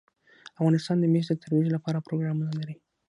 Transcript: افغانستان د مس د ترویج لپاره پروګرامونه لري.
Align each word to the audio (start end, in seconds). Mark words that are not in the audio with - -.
افغانستان 0.59 0.97
د 0.99 1.05
مس 1.13 1.25
د 1.29 1.33
ترویج 1.43 1.67
لپاره 1.75 2.05
پروګرامونه 2.07 2.51
لري. 2.59 2.75